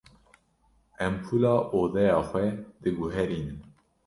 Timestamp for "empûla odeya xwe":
1.05-2.45